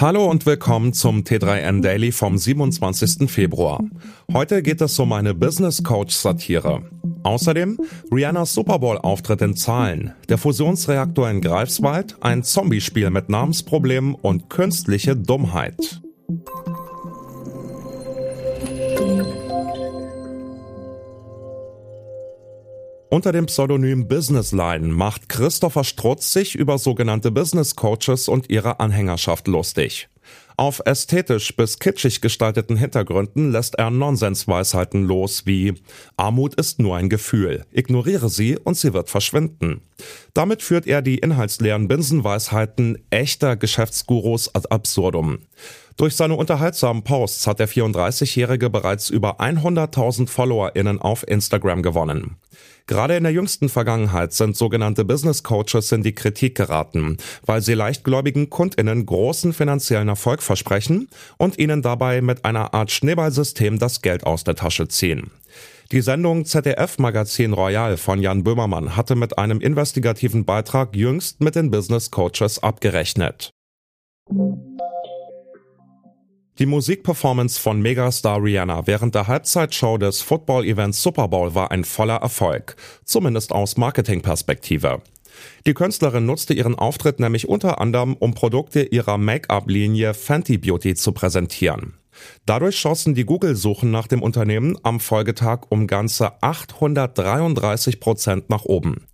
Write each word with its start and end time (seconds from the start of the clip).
Hallo 0.00 0.24
und 0.30 0.46
willkommen 0.46 0.94
zum 0.94 1.24
T3N 1.24 1.82
Daily 1.82 2.10
vom 2.10 2.38
27. 2.38 3.30
Februar. 3.30 3.84
Heute 4.32 4.62
geht 4.62 4.80
es 4.80 4.98
um 4.98 5.12
eine 5.12 5.34
Business 5.34 5.82
Coach 5.82 6.14
Satire. 6.14 6.84
Außerdem 7.22 7.78
Rihannas 8.10 8.54
Super 8.54 8.78
Bowl 8.78 8.96
Auftritt 8.96 9.42
in 9.42 9.56
Zahlen, 9.56 10.14
der 10.30 10.38
Fusionsreaktor 10.38 11.28
in 11.28 11.42
Greifswald, 11.42 12.16
ein 12.22 12.42
Zombie-Spiel 12.42 13.10
mit 13.10 13.28
Namensproblemen 13.28 14.14
und 14.14 14.48
künstliche 14.48 15.14
Dummheit. 15.16 16.00
Unter 23.12 23.32
dem 23.32 23.46
Pseudonym 23.46 24.06
Businessline 24.06 24.86
macht 24.86 25.28
Christopher 25.28 25.82
Strutz 25.82 26.32
sich 26.32 26.54
über 26.54 26.78
sogenannte 26.78 27.32
Business 27.32 27.74
Coaches 27.74 28.28
und 28.28 28.48
ihre 28.50 28.78
Anhängerschaft 28.78 29.48
lustig. 29.48 30.08
Auf 30.60 30.82
ästhetisch 30.84 31.56
bis 31.56 31.78
kitschig 31.78 32.20
gestalteten 32.20 32.76
Hintergründen 32.76 33.50
lässt 33.50 33.76
er 33.76 33.88
Nonsensweisheiten 33.88 35.04
los 35.04 35.46
wie 35.46 35.72
Armut 36.18 36.54
ist 36.54 36.78
nur 36.78 36.98
ein 36.98 37.08
Gefühl, 37.08 37.64
ignoriere 37.72 38.28
sie 38.28 38.58
und 38.58 38.76
sie 38.76 38.92
wird 38.92 39.08
verschwinden. 39.08 39.80
Damit 40.34 40.60
führt 40.60 40.86
er 40.86 41.00
die 41.00 41.16
inhaltsleeren 41.16 41.88
Binsenweisheiten 41.88 42.98
echter 43.08 43.56
Geschäftsgurus 43.56 44.54
ad 44.54 44.66
absurdum. 44.68 45.38
Durch 45.96 46.14
seine 46.14 46.34
unterhaltsamen 46.34 47.04
Posts 47.04 47.46
hat 47.46 47.58
der 47.58 47.68
34-Jährige 47.68 48.68
bereits 48.68 49.08
über 49.08 49.40
100.000 49.40 50.28
FollowerInnen 50.28 50.98
auf 50.98 51.26
Instagram 51.26 51.82
gewonnen. 51.82 52.36
Gerade 52.86 53.16
in 53.16 53.22
der 53.22 53.32
jüngsten 53.32 53.68
Vergangenheit 53.68 54.32
sind 54.32 54.56
sogenannte 54.56 55.04
Business 55.04 55.42
Coaches 55.42 55.92
in 55.92 56.02
die 56.02 56.14
Kritik 56.14 56.56
geraten, 56.56 57.18
weil 57.44 57.60
sie 57.60 57.74
leichtgläubigen 57.74 58.50
KundInnen 58.50 59.06
großen 59.06 59.52
finanziellen 59.52 60.08
Erfolg 60.08 60.42
versprechen 60.50 61.08
und 61.38 61.60
ihnen 61.60 61.80
dabei 61.80 62.20
mit 62.22 62.44
einer 62.44 62.74
Art 62.74 62.90
Schneeballsystem 62.90 63.78
das 63.78 64.02
Geld 64.02 64.24
aus 64.26 64.42
der 64.42 64.56
Tasche 64.56 64.88
ziehen. 64.88 65.30
Die 65.92 66.00
Sendung 66.00 66.44
ZDF 66.44 66.98
Magazin 66.98 67.52
Royal 67.52 67.96
von 67.96 68.20
Jan 68.20 68.42
Böhmermann 68.42 68.96
hatte 68.96 69.14
mit 69.14 69.38
einem 69.38 69.60
investigativen 69.60 70.44
Beitrag 70.44 70.96
jüngst 70.96 71.40
mit 71.40 71.54
den 71.54 71.70
Business 71.70 72.10
Coaches 72.10 72.60
abgerechnet. 72.64 73.50
Die 76.60 76.66
Musikperformance 76.66 77.58
von 77.58 77.80
Megastar 77.80 78.44
Rihanna 78.44 78.86
während 78.86 79.14
der 79.14 79.26
Halbzeitshow 79.26 79.96
des 79.96 80.20
Football-Events 80.20 81.02
Super 81.02 81.26
Bowl 81.26 81.54
war 81.54 81.70
ein 81.70 81.84
voller 81.84 82.16
Erfolg, 82.16 82.76
zumindest 83.02 83.50
aus 83.50 83.78
Marketingperspektive. 83.78 85.00
Die 85.66 85.72
Künstlerin 85.72 86.26
nutzte 86.26 86.52
ihren 86.52 86.74
Auftritt 86.74 87.18
nämlich 87.18 87.48
unter 87.48 87.80
anderem, 87.80 88.14
um 88.14 88.34
Produkte 88.34 88.82
ihrer 88.82 89.16
Make-up-Linie 89.16 90.12
Fenty 90.12 90.58
Beauty 90.58 90.94
zu 90.94 91.12
präsentieren. 91.12 91.94
Dadurch 92.44 92.78
schossen 92.78 93.14
die 93.14 93.24
Google-Suchen 93.24 93.90
nach 93.90 94.06
dem 94.06 94.22
Unternehmen 94.22 94.76
am 94.82 95.00
Folgetag 95.00 95.60
um 95.70 95.86
ganze 95.86 96.42
833 96.42 98.00
Prozent 98.00 98.50
nach 98.50 98.66
oben. 98.66 99.06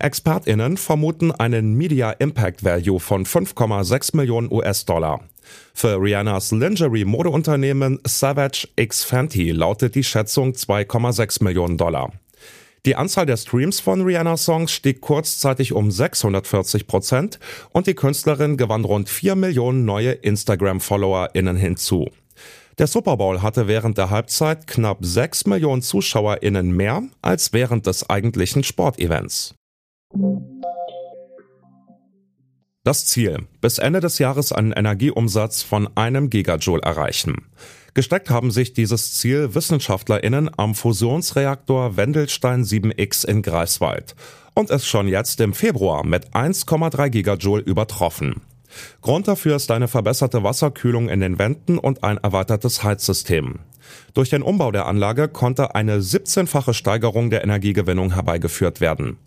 ExpertInnen 0.00 0.76
vermuten 0.76 1.32
einen 1.32 1.74
Media 1.74 2.12
Impact 2.12 2.62
Value 2.64 3.00
von 3.00 3.26
5,6 3.26 4.16
Millionen 4.16 4.52
US-Dollar. 4.52 5.20
Für 5.74 6.00
Rihannas 6.00 6.52
Lingerie-Modeunternehmen 6.52 7.98
Savage 8.04 8.68
X 8.76 9.02
Fenty 9.02 9.50
lautet 9.50 9.94
die 9.94 10.04
Schätzung 10.04 10.52
2,6 10.52 11.42
Millionen 11.42 11.76
Dollar. 11.76 12.12
Die 12.86 12.94
Anzahl 12.94 13.26
der 13.26 13.36
Streams 13.36 13.80
von 13.80 14.02
Rihannas 14.02 14.44
Songs 14.44 14.70
stieg 14.72 15.00
kurzzeitig 15.00 15.72
um 15.72 15.90
640 15.90 16.86
Prozent 16.86 17.40
und 17.72 17.88
die 17.88 17.94
Künstlerin 17.94 18.56
gewann 18.56 18.84
rund 18.84 19.08
4 19.08 19.34
Millionen 19.34 19.84
neue 19.84 20.12
Instagram-FollowerInnen 20.12 21.56
hinzu. 21.56 22.06
Der 22.78 22.86
Super 22.86 23.16
Bowl 23.16 23.42
hatte 23.42 23.66
während 23.66 23.98
der 23.98 24.10
Halbzeit 24.10 24.68
knapp 24.68 24.98
6 25.00 25.46
Millionen 25.46 25.82
ZuschauerInnen 25.82 26.70
mehr 26.70 27.02
als 27.20 27.52
während 27.52 27.86
des 27.86 28.08
eigentlichen 28.08 28.62
Sportevents. 28.62 29.57
Das 32.88 33.04
Ziel, 33.04 33.46
bis 33.60 33.76
Ende 33.76 34.00
des 34.00 34.18
Jahres 34.18 34.50
einen 34.50 34.72
Energieumsatz 34.72 35.62
von 35.62 35.94
einem 35.94 36.30
Gigajoule 36.30 36.80
erreichen. 36.80 37.44
Gesteckt 37.92 38.30
haben 38.30 38.50
sich 38.50 38.72
dieses 38.72 39.12
Ziel 39.12 39.54
WissenschaftlerInnen 39.54 40.50
am 40.56 40.74
Fusionsreaktor 40.74 41.98
Wendelstein 41.98 42.64
7X 42.64 43.26
in 43.26 43.42
Greifswald 43.42 44.16
und 44.54 44.70
es 44.70 44.86
schon 44.86 45.06
jetzt 45.06 45.40
im 45.42 45.52
Februar 45.52 46.06
mit 46.06 46.30
1,3 46.30 47.10
Gigajoule 47.10 47.62
übertroffen. 47.62 48.40
Grund 49.02 49.28
dafür 49.28 49.56
ist 49.56 49.70
eine 49.70 49.88
verbesserte 49.88 50.42
Wasserkühlung 50.42 51.10
in 51.10 51.20
den 51.20 51.38
Wänden 51.38 51.78
und 51.78 52.04
ein 52.04 52.16
erweitertes 52.16 52.82
Heizsystem. 52.82 53.58
Durch 54.14 54.30
den 54.30 54.42
Umbau 54.42 54.72
der 54.72 54.86
Anlage 54.86 55.28
konnte 55.28 55.74
eine 55.74 55.98
17-fache 55.98 56.72
Steigerung 56.72 57.28
der 57.28 57.44
Energiegewinnung 57.44 58.14
herbeigeführt 58.14 58.80
werden. 58.80 59.18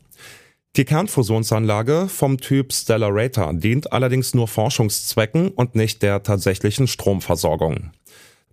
Die 0.77 0.85
Kernfusionsanlage 0.85 2.07
vom 2.07 2.37
Typ 2.37 2.71
Stellarator 2.71 3.53
dient 3.53 3.91
allerdings 3.91 4.33
nur 4.33 4.47
Forschungszwecken 4.47 5.49
und 5.49 5.75
nicht 5.75 6.01
der 6.01 6.23
tatsächlichen 6.23 6.87
Stromversorgung. 6.87 7.91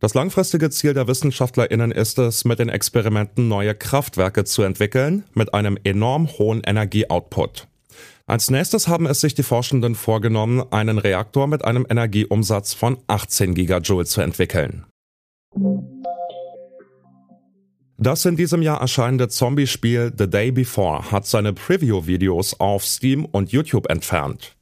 Das 0.01 0.15
langfristige 0.15 0.69
Ziel 0.71 0.95
der 0.95 1.06
WissenschaftlerInnen 1.06 1.93
ist 1.93 2.19
es, 2.19 2.45
mit 2.45 2.59
den 2.59 2.71
Experimenten 2.71 3.47
neue 3.47 3.73
Kraftwerke 3.75 4.43
zu 4.45 4.62
entwickeln, 4.62 5.25
mit 5.34 5.55
einem 5.55 5.79
enorm 5.84 6.29
hohen 6.39 6.62
Energieoutput. 6.65 7.69
Als 8.27 8.50
nächstes 8.50 8.89
haben 8.89 9.06
es 9.06 9.21
sich 9.21 9.35
die 9.35 9.45
Forschenden 9.45 9.95
vorgenommen, 9.95 10.65
einen 10.73 10.99
Reaktor 10.99 11.47
mit 11.47 11.65
einem 11.65 11.87
Energieumsatz 11.89 12.75
von 12.75 12.99
18 13.06 13.55
Gigajoule 13.55 14.06
zu 14.06 14.23
entwickeln. 14.23 14.87
Das 18.00 18.25
in 18.25 18.36
diesem 18.36 18.62
Jahr 18.62 18.81
erscheinende 18.81 19.26
Zombie-Spiel 19.26 20.12
The 20.16 20.31
Day 20.31 20.53
Before 20.53 21.10
hat 21.10 21.26
seine 21.26 21.53
Preview-Videos 21.53 22.60
auf 22.60 22.84
Steam 22.84 23.25
und 23.25 23.50
YouTube 23.50 23.91
entfernt. 23.91 24.54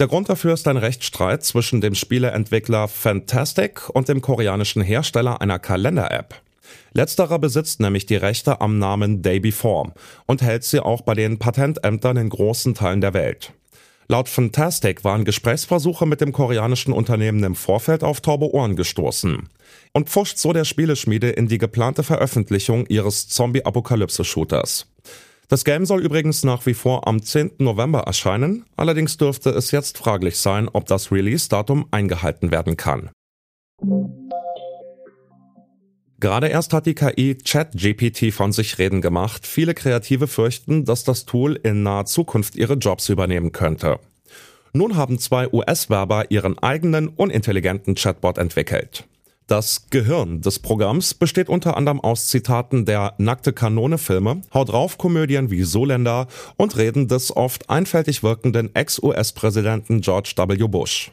Der 0.00 0.08
Grund 0.08 0.28
dafür 0.28 0.54
ist 0.54 0.66
ein 0.66 0.76
Rechtsstreit 0.76 1.44
zwischen 1.44 1.80
dem 1.80 1.94
Spieleentwickler 1.94 2.88
Fantastic 2.88 3.88
und 3.90 4.08
dem 4.08 4.20
koreanischen 4.20 4.82
Hersteller 4.82 5.40
einer 5.40 5.60
Kalender-App. 5.60 6.34
Letzterer 6.92 7.38
besitzt 7.38 7.78
nämlich 7.78 8.06
die 8.06 8.16
Rechte 8.16 8.60
am 8.60 8.80
Namen 8.80 9.22
Day 9.22 9.38
Before 9.38 9.92
und 10.26 10.42
hält 10.42 10.64
sie 10.64 10.80
auch 10.80 11.02
bei 11.02 11.14
den 11.14 11.38
Patentämtern 11.38 12.16
in 12.16 12.28
großen 12.28 12.74
Teilen 12.74 13.00
der 13.00 13.14
Welt. 13.14 13.52
Laut 14.10 14.28
Fantastic 14.28 15.04
waren 15.04 15.24
Gesprächsversuche 15.24 16.04
mit 16.04 16.20
dem 16.20 16.32
koreanischen 16.32 16.92
Unternehmen 16.92 17.44
im 17.44 17.54
Vorfeld 17.54 18.02
auf 18.02 18.20
taube 18.20 18.52
Ohren 18.52 18.74
gestoßen 18.74 19.48
und 19.92 20.08
pfuscht 20.08 20.36
so 20.38 20.52
der 20.52 20.64
Spieleschmiede 20.64 21.30
in 21.30 21.46
die 21.46 21.58
geplante 21.58 22.02
Veröffentlichung 22.02 22.86
ihres 22.88 23.28
Zombie-Apokalypse-Shooters. 23.28 24.88
Das 25.46 25.64
Game 25.64 25.86
soll 25.86 26.00
übrigens 26.00 26.42
nach 26.42 26.66
wie 26.66 26.74
vor 26.74 27.06
am 27.06 27.22
10. 27.22 27.52
November 27.58 28.00
erscheinen, 28.00 28.64
allerdings 28.74 29.16
dürfte 29.16 29.50
es 29.50 29.70
jetzt 29.70 29.96
fraglich 29.96 30.38
sein, 30.38 30.68
ob 30.72 30.86
das 30.86 31.12
Release-Datum 31.12 31.86
eingehalten 31.92 32.50
werden 32.50 32.76
kann. 32.76 33.10
Gerade 36.20 36.48
erst 36.48 36.74
hat 36.74 36.84
die 36.84 36.94
KI 36.94 37.34
ChatGPT 37.34 38.32
von 38.32 38.52
sich 38.52 38.78
reden 38.78 39.00
gemacht. 39.00 39.46
Viele 39.46 39.72
Kreative 39.72 40.26
fürchten, 40.26 40.84
dass 40.84 41.02
das 41.02 41.24
Tool 41.24 41.58
in 41.62 41.82
naher 41.82 42.04
Zukunft 42.04 42.56
ihre 42.56 42.74
Jobs 42.74 43.08
übernehmen 43.08 43.52
könnte. 43.52 43.98
Nun 44.74 44.96
haben 44.96 45.18
zwei 45.18 45.50
US-Werber 45.50 46.30
ihren 46.30 46.58
eigenen 46.58 47.08
unintelligenten 47.08 47.94
Chatbot 47.94 48.36
entwickelt. 48.38 49.04
Das 49.46 49.86
Gehirn 49.90 50.42
des 50.42 50.60
Programms 50.60 51.14
besteht 51.14 51.48
unter 51.48 51.76
anderem 51.76 52.00
aus 52.00 52.28
Zitaten 52.28 52.84
der 52.84 53.14
Nackte 53.18 53.52
Kanone 53.52 53.98
Filme, 53.98 54.42
Haut 54.54 54.68
drauf 54.68 54.96
Komödien 54.96 55.50
wie 55.50 55.64
Soländer 55.64 56.28
und 56.56 56.76
Reden 56.76 57.08
des 57.08 57.34
oft 57.34 57.68
einfältig 57.68 58.22
wirkenden 58.22 58.72
Ex-US-Präsidenten 58.76 60.02
George 60.02 60.34
W. 60.36 60.68
Bush. 60.68 61.10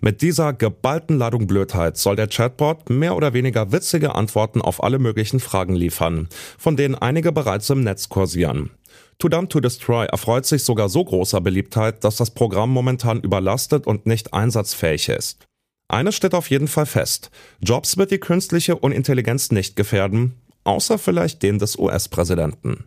Mit 0.00 0.22
dieser 0.22 0.52
geballten 0.52 1.18
Ladung 1.18 1.46
Blödheit 1.46 1.96
soll 1.96 2.16
der 2.16 2.28
Chatbot 2.28 2.90
mehr 2.90 3.16
oder 3.16 3.32
weniger 3.32 3.72
witzige 3.72 4.14
Antworten 4.14 4.60
auf 4.60 4.82
alle 4.82 4.98
möglichen 4.98 5.40
Fragen 5.40 5.74
liefern, 5.74 6.28
von 6.58 6.76
denen 6.76 6.94
einige 6.94 7.32
bereits 7.32 7.70
im 7.70 7.84
Netz 7.84 8.08
kursieren. 8.08 8.70
To 9.18 9.28
Dump 9.28 9.50
to 9.50 9.60
Destroy 9.60 10.06
erfreut 10.06 10.46
sich 10.46 10.64
sogar 10.64 10.88
so 10.88 11.04
großer 11.04 11.40
Beliebtheit, 11.40 12.02
dass 12.04 12.16
das 12.16 12.30
Programm 12.30 12.70
momentan 12.70 13.20
überlastet 13.20 13.86
und 13.86 14.06
nicht 14.06 14.34
einsatzfähig 14.34 15.08
ist. 15.08 15.46
Eines 15.88 16.14
steht 16.14 16.34
auf 16.34 16.50
jeden 16.50 16.68
Fall 16.68 16.86
fest. 16.86 17.30
Jobs 17.60 17.96
wird 17.98 18.10
die 18.10 18.18
künstliche 18.18 18.76
Unintelligenz 18.76 19.52
nicht 19.52 19.76
gefährden, 19.76 20.34
außer 20.64 20.98
vielleicht 20.98 21.42
den 21.42 21.58
des 21.58 21.78
US-Präsidenten. 21.78 22.86